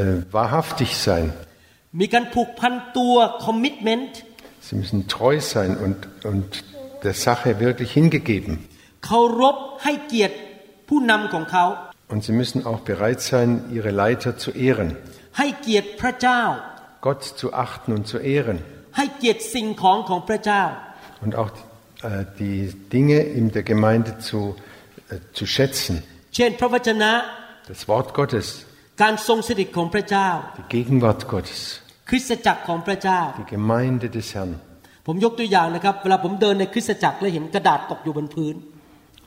[0.00, 0.02] äh,
[0.38, 1.26] wahrhaftig sein.
[2.00, 3.14] มีการผูกพันตัว
[3.46, 4.12] commitment
[4.66, 5.98] Sie müssen treu sein und,
[6.30, 6.48] und
[7.04, 8.52] der Sache wirklich hingegeben.
[9.06, 10.36] เคารพให้เกียรติ
[10.88, 11.64] ผู้นำของเขา
[12.12, 14.88] Und sie müssen auch bereit sein, ihre Leiter zu ehren,
[15.38, 16.42] ให้เกียรติพระเจ้า
[17.06, 18.58] Gott zu achten und zu ehren
[18.96, 20.62] ให้เกียรติสิ่งของของพระเจ้า
[21.24, 21.50] und auch
[22.08, 22.58] äh, die
[22.94, 24.40] Dinge in der Gemeinde zu,
[25.08, 25.94] äh, zu schätzen.
[26.34, 27.12] เช่นพระวจนะ
[27.70, 28.46] Das Wort Gottes,
[29.02, 31.60] การทรงสถิตของพระเจ้า die Gegenwart Gottes,
[32.10, 34.52] คริสตจักรของพระเจ้า die Gemeinde des Herrn.
[35.06, 38.56] ผมยกตัวอย่างนะครับ เวลาผมเดินในคริสตจักรแล้วเห็นกระดาษตกอยู่บนพื้น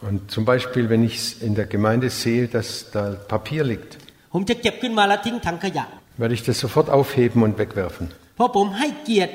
[0.07, 3.91] Und zum Beispiel, wenn ich in der Gemeinde sehe, dass da Papier liegt,
[4.33, 5.85] ผมจะเก็บขึ้นมาแล้วทิ้งถังขยะ
[6.21, 8.05] werde ich das sofort aufheben und wegwerfen.
[8.35, 9.33] เพราะผมให้เกียรติ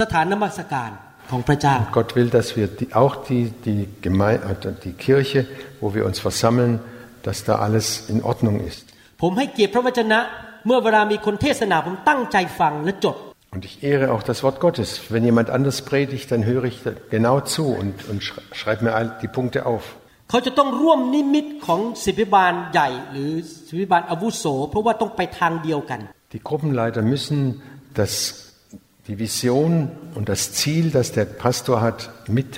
[0.00, 0.90] สถานนมัสการ
[1.30, 4.40] ของพระเจ้า Gott will, dass wir die, auch die, die, Gemeinde,
[4.86, 5.40] die Kirche,
[5.82, 6.72] wo wir uns versammeln,
[7.26, 8.84] dass da alles in Ordnung ist.
[9.22, 10.18] ผมให้เกียรติพระวจนะ
[10.66, 13.16] เมื่อเวลามีคนเทศนาผมตั้งใจฟังและจด
[13.56, 14.88] Und ich ehre auch das Wort Gottes.
[15.12, 18.92] Wenn jemand anders predigt, dann höre ich da genau zu und, und sch- schreibe mir
[18.98, 19.84] all die Punkte auf.
[20.30, 23.30] เขาจะต้องร่วมนิมิตของศิบิบาลใหญ่ หรือ
[23.68, 26.00] ศิบิบาลอาวุโส เพราะว่าต้องไปทางเดียวกัน
[26.34, 27.38] Die Gruppenleiter müssen
[28.00, 28.12] das,
[29.08, 29.70] die Vision
[30.16, 31.98] und das Ziel, das der Pastor hat,
[32.38, 32.50] mit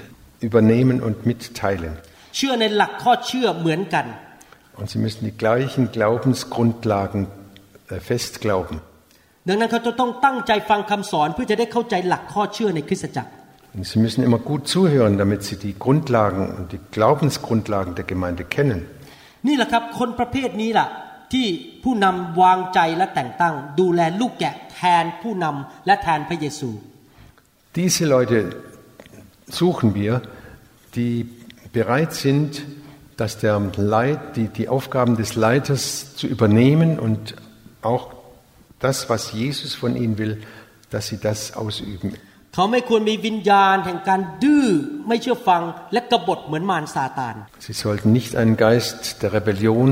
[0.47, 1.93] übernehmen und mitteilen.
[2.37, 4.07] เชื่อในหลักข้อเชื่อเหมือนกัน
[4.79, 7.21] Und sie müssen die gleichen Glaubensgrundlagen
[7.91, 8.77] äh, festglauben.
[9.49, 13.31] ดังนั้นเขาจะต้องตั้งใจฟังคำสอนเพื่อจะได้เข้าใจหลักข้อเชื่อในคริสตจักร
[13.77, 18.45] Und sie müssen immer gut zuhören, damit sie die Grundlagen und die Glaubensgrundlagen der Gemeinde
[18.57, 18.81] kennen.
[19.47, 20.87] นี่แหละครับคนประเภทนี้ล่ะ
[21.33, 21.47] ที่
[21.85, 26.71] ผู้นำวางใจและแต่งตั้ง ดูแลลูกแกะแทนผู้นำและแทนพระเยซู
[27.81, 28.39] Diese Leute
[29.61, 30.13] suchen wir,
[30.97, 31.15] die
[31.79, 32.51] bereit sind,
[33.19, 37.35] dass der Leit, die, die Aufgaben des Leiters zu übernehmen und
[37.83, 38.05] auch
[38.81, 40.43] das, was Jesus von ihnen will,
[40.91, 42.11] dass sie das ausüben.
[42.55, 44.67] เขาไม่ควรมีวิญญาณแห่งการดื้อ
[45.09, 47.35] ไม่เชื่อฟังและกบฏเหมือนมารซาตาน
[47.67, 49.91] Sie sollten nicht einen Geist der Rebellion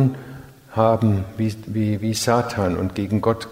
[0.82, 3.42] haben wie, wie, wie Satan und gegen Gott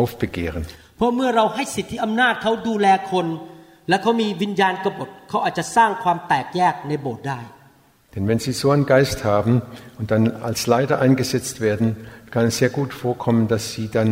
[0.00, 0.62] aufbegehren.
[0.96, 3.26] เพราะเมื่อเราให้สิทธิอำนาจเขาดูแลคน
[3.88, 7.40] และเขามีวิญญาณกบฏเขาอาจจะสร้างความแตกแยกในโบสถ์ได้
[8.14, 9.62] Denn wenn sie so einen Geist haben
[9.98, 11.86] und dann als Leiter eingesetzt werden,
[12.30, 14.10] kann es sehr gut vorkommen, dass, sie dann,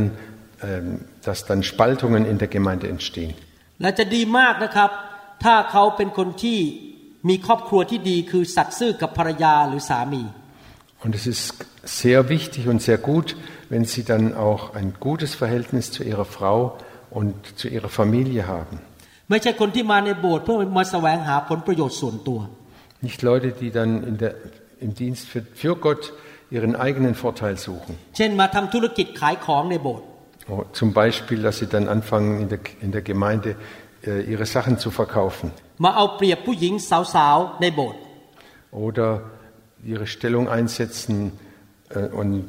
[0.62, 3.34] ähm, dass dann Spaltungen in der Gemeinde entstehen.
[3.82, 4.90] และจะดีมากนะครับ
[5.44, 6.58] ถ้าเขาเป็นคนที่
[7.28, 10.22] มีครอบครัวที่ดีคือสัตย์ซื่อกับภรรยาหรือสามี
[11.02, 11.44] Und es ist
[12.02, 13.28] sehr wichtig und sehr gut,
[13.72, 16.58] wenn sie dann auch ein gutes Verhältnis zu ihrer Frau
[17.18, 18.76] und zu ihrer Familie haben.
[19.30, 22.40] ไม่ใช่คนที่มาในโบสถ์เพื่อมาแสวงหาผลประโยชน์ส่วนตัว
[23.08, 24.32] Nicht Leute, die dann in der,
[24.84, 26.02] im Dienst für, für Gott
[26.56, 27.92] ihren eigenen Vorteil suchen.
[28.16, 30.06] เช่นมาทำธุรกิจขายของในโบสถ์
[30.52, 33.50] Oh, Zum Beispiel, dass sie dann anfangen, in der, in der Gemeinde
[34.04, 35.46] äh, ihre Sachen zu verkaufen.
[35.84, 36.74] มาเอาเปรียบผู้หญิง
[37.14, 38.00] สาวๆในโบสถ์
[38.86, 39.08] oder
[39.92, 41.16] ihre Stellung einsetzen
[41.90, 42.48] äh, und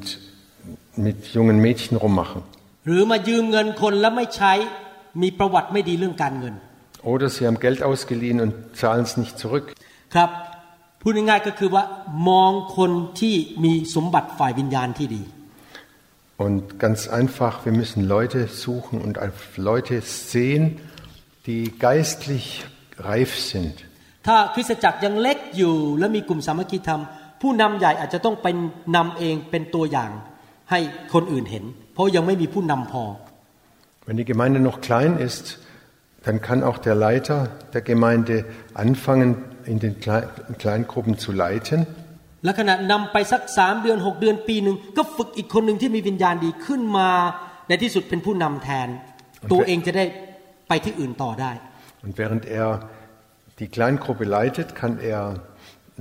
[1.06, 2.40] mit jungen Mädchen rummachen.
[2.86, 4.52] หรือมายืมเงินคนแล้วไม่ใช้
[5.22, 6.54] มีประวัติไม่ดีเรื่องการเงิน
[7.12, 9.66] Oder sie haben Geld ausgeliehen und zahlen es nicht zurück.
[10.14, 10.30] ครับ
[11.00, 11.84] พูดง่ายๆก็คือว่า
[12.28, 12.90] มองคน
[13.20, 15.24] ที่มีสมบัติฝ่ายวิญญาณที่ดี
[16.44, 20.80] Und ganz einfach, wir müssen Leute suchen und auf Leute sehen,
[21.46, 22.46] die geistlich
[23.10, 23.76] reif sind.
[24.26, 27.00] ถ้าคริสตจักรยังเล็กอยู่ และมีกลุ่มสามัคคีธรรม
[27.42, 28.56] ผู้นำใหญ่อาจจะต้องเป็น
[28.96, 30.10] นำเองเป็นตัวอย่าง
[30.70, 30.80] ให้
[31.14, 31.64] คนอื่นเห็น
[31.94, 33.04] เพราะยังไม่มีผู้นำพอ
[34.06, 35.46] Wenn die Gemeinde noch klein ist,
[36.24, 37.38] dann kann auch der Leiter
[37.74, 38.36] der Gemeinde
[38.74, 39.30] anfangen,
[39.72, 40.28] in den Klei-
[40.62, 41.80] Kleingruppen zu leiten.
[42.44, 47.10] และขณะนำไปสักสามเดือนหกเดือนปีหนึ่งก็ฝึกอีกคนหนึ่งที่มีวิญญาณดีขึ้นมา
[47.68, 48.88] ในที่สุดเป็นผู้นำแทน
[49.52, 50.04] ตัวเองจะได้
[50.68, 51.52] ไปที่อื่นต่อได้
[52.04, 52.68] Und während er
[53.60, 55.20] die Kleingruppe leitet, kann er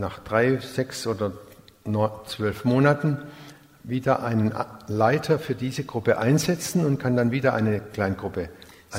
[0.06, 0.46] nach drei,
[0.78, 1.28] sechs oder
[1.96, 3.10] nur zwölf Monaten
[3.94, 4.48] wieder einen
[4.88, 8.44] Leiter für diese Gruppe einsetzen und kann dann wieder eine Kleingruppe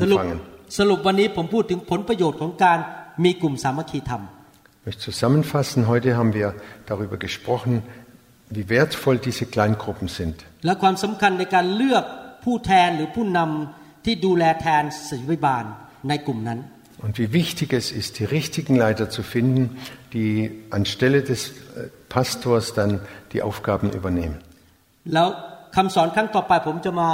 [0.00, 0.38] สรุป anfangen.
[0.78, 2.78] สรุปวันนี้ผมพูดถึงผลประโยชน์ของการ
[3.24, 4.35] มีกลุ่มสามัคคีธรรม Ich
[4.86, 6.54] möchte zusammenfassen, heute haben wir
[6.86, 7.82] darüber gesprochen,
[8.50, 12.04] wie wertvoll diese Kleingruppen sind และความสำคัญในการเลือก
[12.44, 15.64] ผู้แทนหรือผู้นำที่ดูแลแทนศิริบาล
[16.08, 16.60] ในกลุ่มนั้น
[17.04, 19.76] und wie wichtig es ist, die richtigen Leiter zu finden,
[20.12, 21.52] die anstelle des äh,
[22.08, 23.00] Pastors dann
[23.32, 24.36] die Aufgaben übernehmen.
[25.14, 25.28] แล้ว
[25.76, 27.08] คำสอนครั้งต่อไปผมจะมา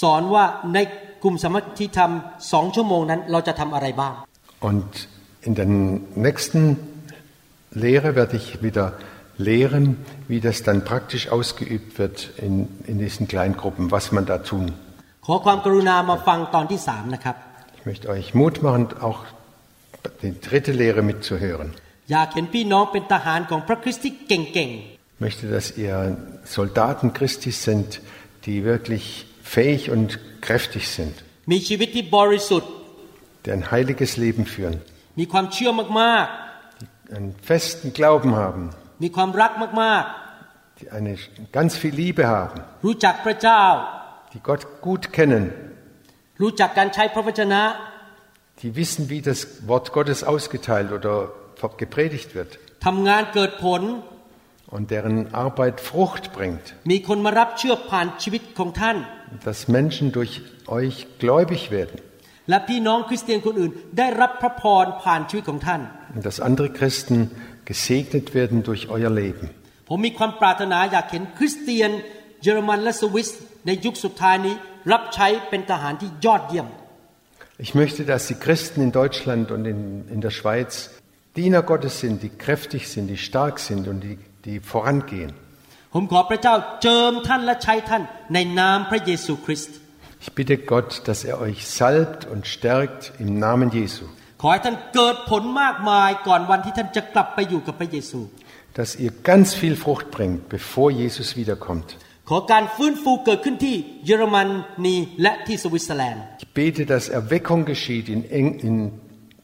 [0.00, 0.78] สอนว่าใน
[1.22, 2.10] กลุ่มสามัคคีธรรม
[2.52, 4.14] สองชั่วโมงนั้นเราจะทำอะไรบ้าง
[4.68, 4.90] Und
[5.46, 5.68] in der
[6.26, 6.62] nächsten
[7.72, 8.94] Lehre werde ich wieder
[9.38, 14.72] lehren, wie das dann praktisch ausgeübt wird in, in diesen Kleingruppen, was man da tun.
[15.26, 17.36] ขอความกรุณามาฟังตอนที่สามนะครับ
[17.78, 19.20] Ich möchte euch Mut machen, auch
[20.22, 21.68] die dritte Lehre mitzuhören.
[22.12, 24.70] อยากเห็นพี่น้องเป็นทหารของพระคริสต์ที่เก่ง
[25.14, 25.96] Ich möchte, dass ihr
[26.56, 27.88] Soldaten Christi sind,
[28.46, 29.04] die wirklich
[29.54, 30.08] fähig und
[30.46, 32.70] kräftig sind, ๆ มีชีวิตที่บริสุทธิ์
[33.44, 34.74] die ein heiliges Leben führen,
[35.18, 35.70] มีความเชื่อ
[36.02, 36.26] มาก
[37.16, 40.04] einen festen Glauben haben, ๆ มีความรักมาก
[40.80, 41.12] die eine
[41.58, 43.62] ganz viel Liebe haben, ๆ รู้จักพระเจ้า
[44.32, 45.44] die Gott gut kennen,
[46.42, 47.62] รู้จักการใช้พระวจนะ
[48.62, 49.38] die wissen, wie das
[49.70, 51.14] Wort Gottes ausgeteilt oder
[51.82, 52.50] gepredigt wird
[52.86, 53.82] ทำงานเกิดผล
[54.76, 58.96] und deren Arbeit Frucht bringt, มีคนมารับเชื่อผ่านชีวิตของท่าน
[59.48, 60.32] dass Menschen durch
[60.78, 61.98] euch gläubig werden
[62.50, 65.80] และพี่น้องคริสเตียนคนอื่น ได้รับพระพรผ่านชีวิตของท่าน
[66.16, 67.16] und dass andere Christen
[67.70, 69.44] gesegnet werden durch euer Leben.
[69.88, 71.90] ผมมีความปรารถนาอยากเห็นคริสเตียน
[72.42, 73.28] เยอรมันและสวิส
[73.66, 74.54] ในยุคสุดท้ายนี้
[74.92, 76.68] รับใช้เป็นทหารที่ยอดเยี่ยม
[77.66, 79.80] Ich möchte, dass die Christen in Deutschland und in,
[80.14, 80.70] in der Schweiz
[81.38, 85.32] Diener Gottes sind, die kräftig sind, die stark sind und die, die vorangehen.
[85.94, 88.02] ผมขอพระเจ้าเจิมท่านและใช้ท่าน
[88.34, 89.76] ในนามพระเยซูคริสต์
[90.24, 94.04] Ich bitte Gott, dass er euch salbt und stärkt im Namen Jesu,
[94.42, 98.20] ขอให้ท่านเกิดผลมากมายก่อนวันที่ท่านจะกลับไปอยู่กับพระเยซู
[98.78, 101.88] dass ihr ganz viel Frucht bringt, bevor Jesus wiederkommt.
[102.30, 104.36] ขอการฟื้นฟูเกิดขึ้นที่เยอรม
[104.86, 108.76] นีและที่สวิตเซอร์แลนด์ Ich bete, dass Erweckung geschieht in, Eng- in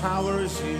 [0.00, 0.78] Power is here.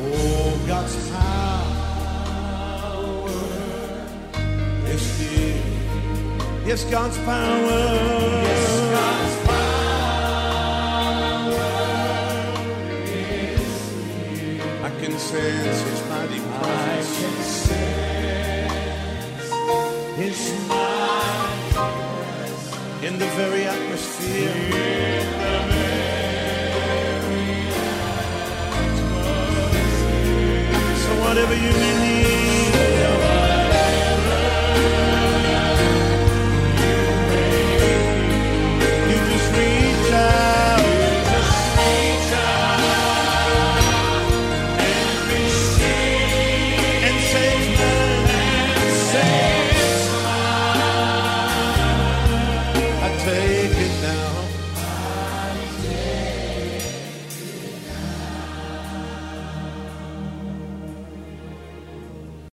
[0.00, 3.28] Oh, God's power
[4.88, 5.62] is here.
[6.64, 7.68] Yes, God's power.
[8.48, 9.36] Yes, God's
[14.82, 16.00] I can sense His
[23.06, 24.50] in the very atmosphere.
[24.50, 25.74] In.
[31.04, 32.73] So whatever you may need.